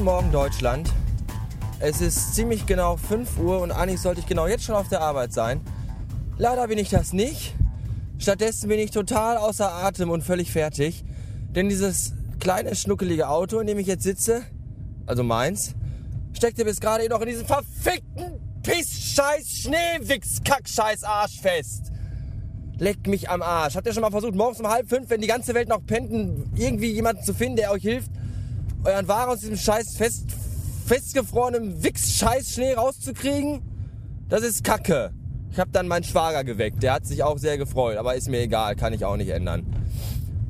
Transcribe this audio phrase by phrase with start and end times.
[0.00, 0.90] Guten Morgen Deutschland.
[1.78, 5.02] Es ist ziemlich genau 5 Uhr und eigentlich sollte ich genau jetzt schon auf der
[5.02, 5.60] Arbeit sein.
[6.38, 7.54] Leider bin ich das nicht.
[8.16, 11.04] Stattdessen bin ich total außer Atem und völlig fertig.
[11.50, 14.42] Denn dieses kleine schnuckelige Auto, in dem ich jetzt sitze,
[15.04, 15.74] also meins,
[16.32, 21.92] steckte bis gerade noch in diesem verfickten Piss-Scheiß, Schneewichs, Kack-Scheiß Arsch fest.
[22.78, 23.76] Leckt mich am Arsch.
[23.76, 26.10] Habt ihr schon mal versucht, morgens um halb fünf, wenn die ganze Welt noch pennt,
[26.54, 28.10] irgendwie jemanden zu finden, der euch hilft,
[28.84, 30.26] euren Wagen aus diesem scheiß fest,
[30.86, 33.62] festgefrorenen Wichs-Scheiß-Schnee rauszukriegen?
[34.28, 35.12] Das ist Kacke.
[35.52, 36.82] Ich habe dann meinen Schwager geweckt.
[36.82, 39.66] Der hat sich auch sehr gefreut, aber ist mir egal, kann ich auch nicht ändern.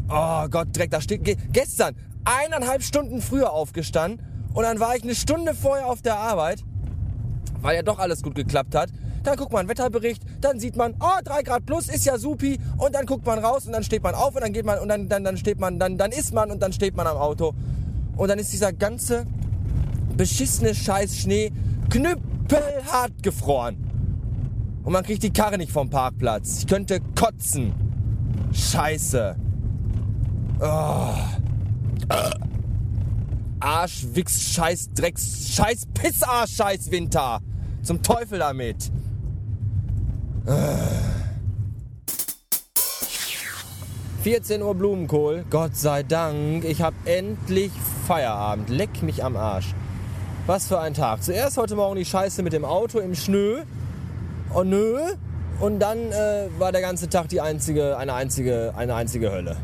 [0.08, 1.94] Oh Gott, Dreck, da steht ge gestern
[2.24, 6.64] eineinhalb Stunden früher aufgestanden und dann war ich eine Stunde vorher auf der Arbeit,
[7.60, 8.90] weil ja doch alles gut geklappt hat.
[9.22, 12.94] Dann guckt man Wetterbericht, dann sieht man, oh, 3 Grad plus ist ja supi und
[12.94, 15.08] dann guckt man raus und dann steht man auf und dann geht man und dann,
[15.08, 17.54] dann, dann steht man, dann, dann isst man und dann steht man am Auto.
[18.20, 19.24] Und dann ist dieser ganze
[20.14, 21.50] beschissene Scheiß Schnee
[21.88, 23.78] knüppelhart gefroren.
[24.84, 26.58] Und man kriegt die Karre nicht vom Parkplatz.
[26.58, 27.72] Ich könnte kotzen.
[28.52, 29.36] Scheiße.
[30.60, 31.14] Oh.
[33.58, 37.40] Arsch, Wichs, Scheiß, Drecks, Scheiß, Pissarsch, Scheiß Winter.
[37.80, 38.92] Zum Teufel damit.
[44.22, 45.46] 14 Uhr Blumenkohl.
[45.48, 46.66] Gott sei Dank.
[46.66, 47.72] Ich habe endlich
[48.06, 48.68] Feierabend.
[48.68, 49.74] Leck mich am Arsch.
[50.46, 51.22] Was für ein Tag.
[51.22, 53.62] Zuerst heute Morgen die Scheiße mit dem Auto im Schnö.
[54.54, 54.98] Oh nö.
[55.58, 59.56] Und dann äh, war der ganze Tag die einzige, eine einzige, eine einzige Hölle.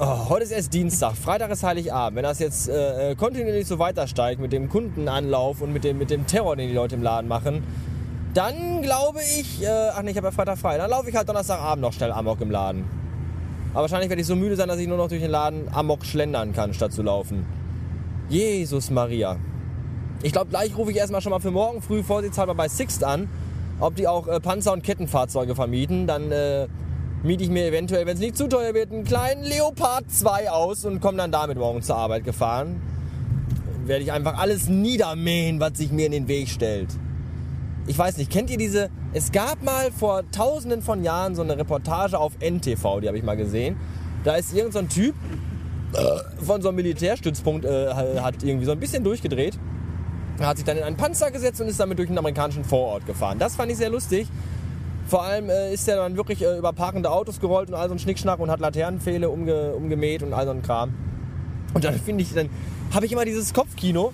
[0.00, 2.16] Oh, heute ist erst Dienstag, Freitag ist Heiligabend.
[2.16, 6.08] Wenn das jetzt äh, kontinuierlich so weiter steigt mit dem Kundenanlauf und mit dem, mit
[6.08, 7.62] dem Terror, den die Leute im Laden machen,
[8.32, 11.28] dann glaube ich, äh, ach nee, ich habe ja Freitag frei, dann laufe ich halt
[11.28, 13.07] Donnerstagabend noch schnell Amok im Laden.
[13.78, 16.04] Aber wahrscheinlich werde ich so müde sein, dass ich nur noch durch den Laden Amok
[16.04, 17.46] schlendern kann, statt zu laufen.
[18.28, 19.36] Jesus Maria.
[20.24, 23.28] Ich glaube, gleich rufe ich erstmal schon mal für morgen früh vorsichtshalber bei Sixt an,
[23.78, 26.08] ob die auch äh, Panzer- und Kettenfahrzeuge vermieten.
[26.08, 26.66] Dann äh,
[27.22, 30.84] miete ich mir eventuell, wenn es nicht zu teuer wird, einen kleinen Leopard 2 aus
[30.84, 32.82] und komme dann damit morgen zur Arbeit gefahren.
[33.86, 36.88] Werde ich einfach alles niedermähen, was sich mir in den Weg stellt.
[37.86, 38.90] Ich weiß nicht, kennt ihr diese?
[39.14, 43.24] Es gab mal vor tausenden von Jahren so eine Reportage auf NTV, die habe ich
[43.24, 43.76] mal gesehen.
[44.22, 45.14] Da ist irgend so Typ
[45.94, 49.58] äh, von so einem Militärstützpunkt, äh, hat irgendwie so ein bisschen durchgedreht.
[50.40, 53.38] Hat sich dann in einen Panzer gesetzt und ist damit durch einen amerikanischen Vorort gefahren.
[53.38, 54.28] Das fand ich sehr lustig.
[55.06, 57.94] Vor allem äh, ist er dann wirklich äh, über parkende Autos gerollt und all so
[57.94, 60.92] ein Schnickschnack und hat Laternenpfähle umge umgemäht und all so ein Kram.
[61.72, 62.50] Und dann finde ich, dann
[62.92, 64.12] habe ich immer dieses Kopfkino,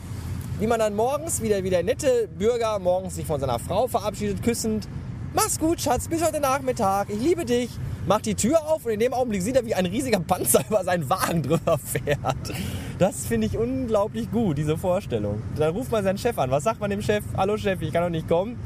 [0.61, 3.87] wie man dann morgens, wie der, wie der nette Bürger morgens sich von seiner Frau
[3.89, 4.89] verabschiedet, küssend.
[5.33, 7.71] Mach's gut, Schatz, bis heute Nachmittag, ich liebe dich.
[8.07, 10.85] Macht die Tür auf und in dem Augenblick sieht er, wie ein riesiger Panzer über
[10.85, 12.53] seinen Wagen drüber fährt.
[12.99, 15.43] Das finde ich unglaublich gut, diese Vorstellung.
[15.57, 16.51] Dann ruft man seinen Chef an.
[16.51, 17.25] Was sagt man dem Chef?
[17.37, 18.59] Hallo Chef, ich kann doch nicht kommen.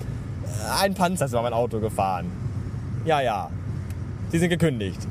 [0.81, 2.27] Ein Panzer ist über mein Auto gefahren.
[3.05, 3.49] Ja, ja.
[4.31, 5.07] Sie sind gekündigt.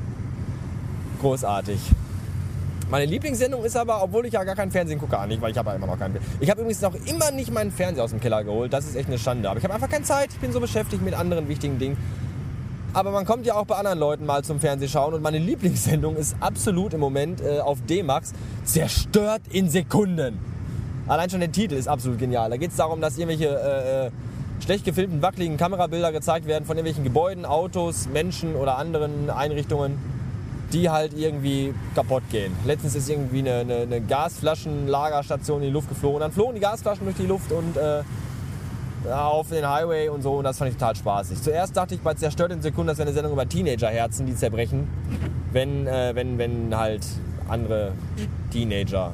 [1.20, 1.80] Großartig.
[2.90, 5.70] Meine Lieblingssendung ist aber, obwohl ich ja gar kein Fernsehen gucke, nicht, weil ich habe
[5.70, 6.16] ja immer noch keinen.
[6.40, 8.72] Ich habe übrigens noch immer nicht meinen Fernseher aus dem Keller geholt.
[8.72, 9.50] Das ist echt eine Schande.
[9.50, 10.30] Aber ich habe einfach keine Zeit.
[10.32, 11.98] Ich bin so beschäftigt mit anderen wichtigen Dingen.
[12.94, 16.34] Aber man kommt ja auch bei anderen Leuten mal zum Fernsehschauen und meine Lieblingssendung ist
[16.40, 18.32] absolut im Moment äh, auf D-Max
[18.64, 20.38] zerstört in Sekunden.
[21.06, 22.48] Allein schon der Titel ist absolut genial.
[22.48, 24.10] Da geht es darum, dass irgendwelche äh, äh,
[24.64, 29.98] schlecht gefilmten, wackeligen Kamerabilder gezeigt werden von irgendwelchen Gebäuden, Autos, Menschen oder anderen Einrichtungen,
[30.72, 32.54] die halt irgendwie kaputt gehen.
[32.66, 36.20] Letztens ist irgendwie eine, eine, eine Gasflaschenlagerstation in die Luft geflogen.
[36.20, 38.02] Dann flogen die Gasflaschen durch die Luft und äh,
[39.10, 41.40] auf den Highway und so und das fand ich total spaßig.
[41.40, 44.88] Zuerst dachte ich bei Zerstört in Sekunden, das wäre eine Sendung über Teenagerherzen, die zerbrechen,
[45.52, 47.06] wenn, äh, wenn, wenn halt
[47.48, 47.92] andere
[48.50, 49.12] Teenager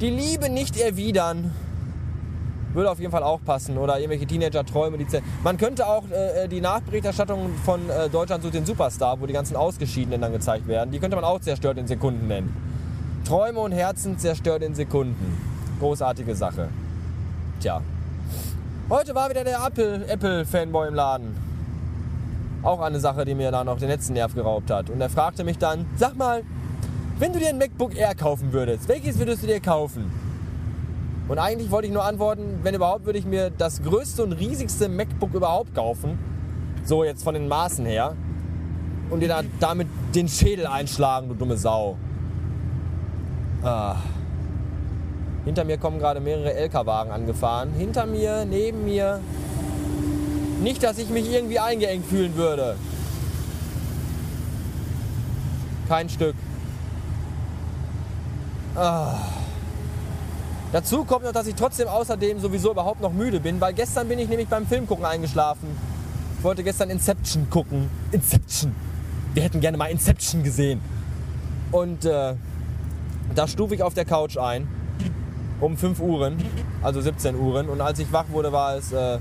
[0.00, 1.52] die Liebe nicht erwidern.
[2.74, 3.78] Würde auf jeden Fall auch passen.
[3.78, 4.98] Oder irgendwelche Teenager-Träume.
[4.98, 5.06] Die
[5.42, 9.56] Man könnte auch äh, die Nachberichterstattung von äh, Deutschland sucht den Superstar, wo die ganzen
[9.56, 12.54] Ausgeschiedenen dann gezeigt werden, die könnte man auch zerstört in Sekunden nennen.
[13.24, 15.40] Träume und Herzen zerstört in Sekunden.
[15.80, 16.68] Großartige Sache.
[17.60, 17.80] Tja.
[18.90, 21.34] Heute war wieder der Apple-Fanboy im Laden.
[22.62, 24.90] Auch eine Sache, die mir da noch den letzten Nerv geraubt hat.
[24.90, 26.42] Und er fragte mich dann, sag mal,
[27.18, 30.10] wenn du dir ein MacBook Air kaufen würdest, welches würdest du dir kaufen?
[31.26, 34.88] Und eigentlich wollte ich nur antworten, wenn überhaupt, würde ich mir das größte und riesigste
[34.88, 36.18] MacBook überhaupt kaufen.
[36.84, 38.14] So jetzt von den Maßen her.
[39.08, 41.96] Und dir da, damit den Schädel einschlagen, du dumme Sau.
[43.62, 43.96] Ah.
[45.46, 47.72] Hinter mir kommen gerade mehrere LKW-Wagen angefahren.
[47.72, 49.20] Hinter mir, neben mir.
[50.62, 52.76] Nicht, dass ich mich irgendwie eingeengt fühlen würde.
[55.88, 56.34] Kein Stück.
[58.74, 59.16] Ah.
[60.74, 64.18] Dazu kommt noch, dass ich trotzdem außerdem sowieso überhaupt noch müde bin, weil gestern bin
[64.18, 65.68] ich nämlich beim Filmgucken eingeschlafen.
[66.36, 67.88] Ich wollte gestern Inception gucken.
[68.10, 68.74] Inception.
[69.34, 70.80] Wir hätten gerne mal Inception gesehen.
[71.70, 72.34] Und äh,
[73.36, 74.66] da stufe ich auf der Couch ein.
[75.60, 76.44] Um 5 Uhren,
[76.82, 77.68] also 17 Uhren.
[77.68, 79.20] Und als ich wach wurde, war es, äh,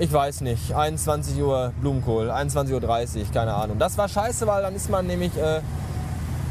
[0.00, 3.78] ich weiß nicht, 21 Uhr Blumenkohl, 21.30 Uhr, keine Ahnung.
[3.78, 5.60] Das war scheiße, weil dann ist man nämlich, äh,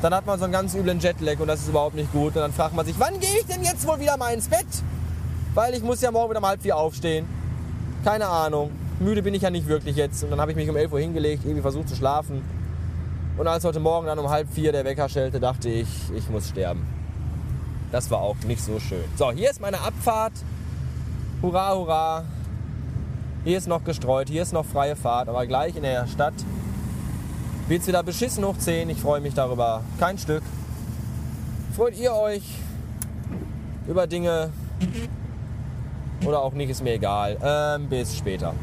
[0.04, 2.36] dann hat man so einen ganz üblen Jetlag und das ist überhaupt nicht gut.
[2.36, 4.68] Und dann fragt man sich, wann gehe ich denn jetzt wohl wieder mal ins Bett?
[5.54, 7.26] Weil ich muss ja morgen wieder um halb vier aufstehen.
[8.04, 8.72] Keine Ahnung.
[9.00, 10.22] Müde bin ich ja nicht wirklich jetzt.
[10.24, 12.42] Und dann habe ich mich um 11 Uhr hingelegt, irgendwie versucht zu schlafen.
[13.38, 16.50] Und als heute Morgen dann um halb vier der Wecker schellte, dachte ich, ich muss
[16.50, 16.86] sterben.
[17.94, 19.06] Das war auch nicht so schön.
[19.16, 20.34] So, hier ist meine Abfahrt.
[21.42, 22.26] Hurra, hurra.
[23.46, 26.34] Hier ist noch gestreut, hier ist noch freie Fahrt, aber gleich in der Stadt
[27.68, 28.90] wird es wieder beschissen hoch 10.
[28.90, 29.84] Ich freue mich darüber.
[30.00, 30.44] Kein Stück.
[31.76, 32.44] Freut ihr euch
[33.88, 34.52] über Dinge
[36.26, 37.38] oder auch nicht, ist mir egal.
[37.44, 38.54] Ähm, bis später.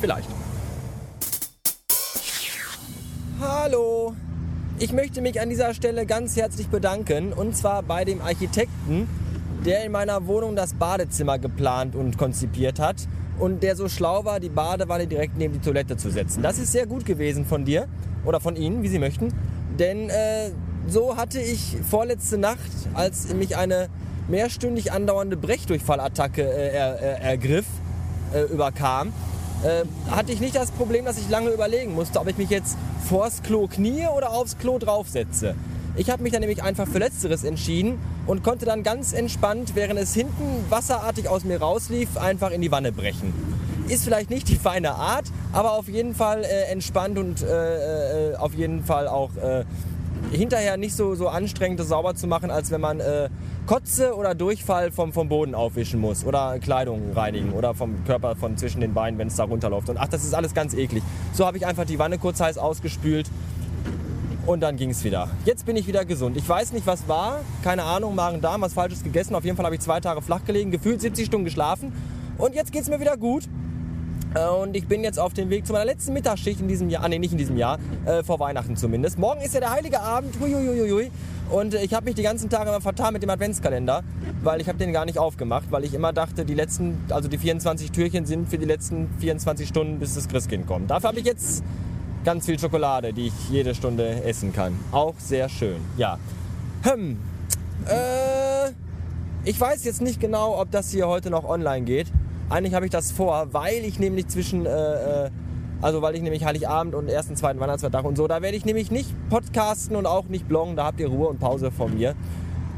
[0.00, 0.28] Vielleicht.
[3.40, 4.14] Hallo.
[4.78, 9.08] Ich möchte mich an dieser Stelle ganz herzlich bedanken und zwar bei dem Architekten,
[9.64, 12.96] der in meiner Wohnung das Badezimmer geplant und konzipiert hat
[13.38, 16.42] und der so schlau war, die Badewanne direkt neben die Toilette zu setzen.
[16.42, 17.86] Das ist sehr gut gewesen von dir
[18.24, 19.32] oder von Ihnen, wie Sie möchten,
[19.78, 20.50] denn äh,
[20.88, 23.88] so hatte ich vorletzte Nacht, als mich eine
[24.28, 27.66] mehrstündig andauernde Brechdurchfallattacke äh, er, er, ergriff,
[28.34, 29.12] äh, überkam,
[29.62, 32.76] äh, hatte ich nicht das Problem, dass ich lange überlegen musste, ob ich mich jetzt
[33.08, 35.54] vors Klo knie oder aufs Klo draufsetze.
[35.98, 39.98] Ich habe mich dann nämlich einfach für Letzteres entschieden und konnte dann ganz entspannt, während
[39.98, 43.32] es hinten wasserartig aus mir rauslief, einfach in die Wanne brechen.
[43.88, 48.36] Ist vielleicht nicht die feine Art, aber auf jeden Fall äh, entspannt und äh, äh,
[48.36, 49.64] auf jeden Fall auch äh,
[50.32, 53.30] hinterher nicht so, so anstrengend, das sauber zu machen, als wenn man äh,
[53.66, 58.58] Kotze oder Durchfall vom, vom Boden aufwischen muss oder Kleidung reinigen oder vom Körper von
[58.58, 59.88] zwischen den Beinen, wenn es da runterläuft.
[59.88, 61.02] Und ach, das ist alles ganz eklig.
[61.32, 63.30] So habe ich einfach die Wanne kurz heiß ausgespült
[64.46, 65.28] und dann ging es wieder.
[65.44, 66.36] Jetzt bin ich wieder gesund.
[66.36, 67.40] Ich weiß nicht, was war.
[67.62, 69.34] Keine Ahnung, Magen-Darm, was Falsches gegessen.
[69.34, 71.92] Auf jeden Fall habe ich zwei Tage flach gelegen, gefühlt 70 Stunden geschlafen.
[72.38, 73.44] Und jetzt geht es mir wieder gut.
[74.34, 77.04] Äh, und ich bin jetzt auf dem Weg zu meiner letzten Mittagsschicht in diesem Jahr,
[77.04, 79.18] ah, nee, nicht in diesem Jahr, äh, vor Weihnachten zumindest.
[79.18, 81.10] Morgen ist ja der heilige Abend, huiuiuiui.
[81.50, 84.04] Und äh, ich habe mich die ganzen Tage immer vertan mit dem Adventskalender,
[84.42, 87.38] weil ich habe den gar nicht aufgemacht, weil ich immer dachte, die letzten, also die
[87.38, 90.90] 24 Türchen sind für die letzten 24 Stunden, bis das Christkind kommt.
[90.90, 91.64] Dafür habe ich jetzt
[92.26, 94.76] ganz viel Schokolade, die ich jede Stunde essen kann.
[94.90, 95.76] Auch sehr schön.
[95.96, 96.18] Ja.
[96.82, 97.18] Hm.
[97.86, 98.72] Äh,
[99.44, 102.08] ich weiß jetzt nicht genau, ob das hier heute noch online geht.
[102.50, 104.70] Eigentlich habe ich das vor, weil ich nämlich zwischen, äh,
[105.26, 105.30] äh
[105.80, 108.90] also weil ich nämlich Heiligabend und ersten, zweiten Weihnachtsfeiertag und so, da werde ich nämlich
[108.90, 110.74] nicht podcasten und auch nicht bloggen.
[110.74, 112.16] Da habt ihr Ruhe und Pause von mir.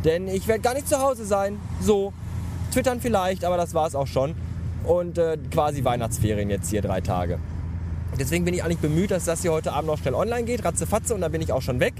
[0.04, 1.58] Denn ich werde gar nicht zu Hause sein.
[1.80, 2.12] So,
[2.70, 4.34] twittern vielleicht, aber das war es auch schon.
[4.84, 7.38] Und äh, quasi Weihnachtsferien jetzt hier drei Tage.
[8.18, 11.14] Deswegen bin ich eigentlich bemüht, dass das hier heute Abend noch schnell online geht, ratzefatze
[11.14, 11.94] und dann bin ich auch schon weg.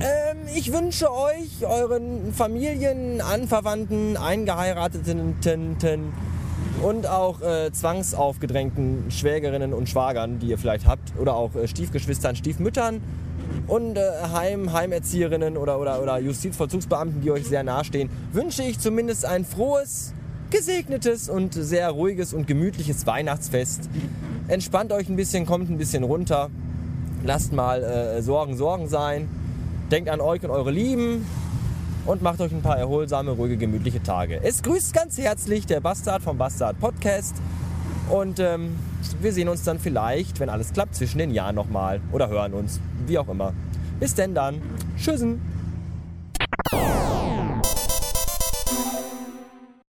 [0.00, 5.34] Ähm, ich wünsche euch, euren Familien, Anverwandten, Eingeheirateten
[6.82, 12.36] und auch äh, zwangsaufgedrängten Schwägerinnen und Schwagern, die ihr vielleicht habt, oder auch äh, Stiefgeschwistern,
[12.36, 13.00] Stiefmüttern
[13.66, 14.02] und äh,
[14.32, 20.14] Heim, Heimerzieherinnen oder, oder, oder Justizvollzugsbeamten, die euch sehr nahestehen, wünsche ich zumindest ein frohes,
[20.50, 23.88] gesegnetes und sehr ruhiges und gemütliches Weihnachtsfest.
[24.48, 26.48] Entspannt euch ein bisschen, kommt ein bisschen runter.
[27.22, 29.28] Lasst mal äh, Sorgen Sorgen sein.
[29.90, 31.26] Denkt an euch und eure Lieben
[32.06, 34.40] und macht euch ein paar erholsame, ruhige, gemütliche Tage.
[34.42, 37.36] Es grüßt ganz herzlich der Bastard vom Bastard Podcast.
[38.08, 38.76] Und ähm,
[39.20, 42.00] wir sehen uns dann vielleicht, wenn alles klappt, zwischen den Jahren nochmal.
[42.12, 43.52] Oder hören uns, wie auch immer.
[44.00, 44.62] Bis denn dann.
[44.96, 45.42] Tschüssen.